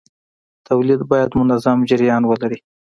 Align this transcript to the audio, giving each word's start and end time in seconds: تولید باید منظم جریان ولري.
تولید 0.67 0.99
باید 1.09 1.31
منظم 1.39 1.77
جریان 1.89 2.23
ولري. 2.25 2.59